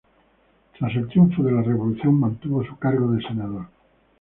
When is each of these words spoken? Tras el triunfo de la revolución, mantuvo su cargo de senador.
Tras 0.79 0.95
el 0.95 1.07
triunfo 1.09 1.43
de 1.43 1.51
la 1.51 1.61
revolución, 1.61 2.19
mantuvo 2.19 2.63
su 2.65 2.75
cargo 2.79 3.11
de 3.11 3.21
senador. 3.21 3.67